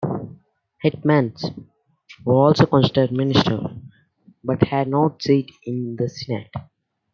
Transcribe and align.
Hetmans 0.83 1.43
were 2.25 2.33
also 2.33 2.65
considered 2.65 3.11
"ministers" 3.11 3.67
but 4.43 4.63
had 4.63 4.87
no 4.87 5.15
seat 5.19 5.51
in 5.63 5.95
the 5.95 6.05
"Senat". 6.09 6.49